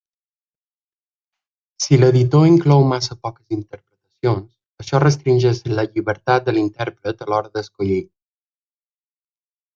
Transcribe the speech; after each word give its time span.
Si 1.83 1.99
l'editor 1.99 2.47
inclou 2.51 2.81
massa 2.93 3.17
poques 3.25 3.53
interpretacions, 3.57 4.49
això 4.85 5.03
restringeix 5.05 5.63
la 5.81 5.87
llibertat 5.91 6.49
de 6.49 6.57
l'intèrpret 6.57 7.23
a 7.27 7.29
l'hora 7.31 7.55
d'escollir. 7.59 8.01